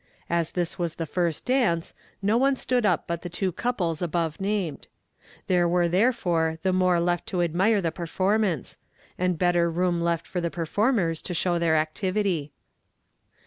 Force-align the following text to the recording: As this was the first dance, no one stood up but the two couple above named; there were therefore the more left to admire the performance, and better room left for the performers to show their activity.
As 0.31 0.53
this 0.53 0.79
was 0.79 0.95
the 0.95 1.05
first 1.05 1.45
dance, 1.45 1.93
no 2.23 2.35
one 2.35 2.55
stood 2.55 2.87
up 2.87 3.05
but 3.05 3.21
the 3.21 3.29
two 3.29 3.51
couple 3.51 3.95
above 4.01 4.41
named; 4.41 4.87
there 5.45 5.67
were 5.67 5.87
therefore 5.87 6.57
the 6.63 6.73
more 6.73 6.99
left 6.99 7.27
to 7.27 7.43
admire 7.43 7.83
the 7.83 7.91
performance, 7.91 8.79
and 9.19 9.37
better 9.37 9.69
room 9.69 10.01
left 10.01 10.25
for 10.25 10.41
the 10.41 10.49
performers 10.49 11.21
to 11.21 11.35
show 11.35 11.59
their 11.59 11.75
activity. 11.75 12.51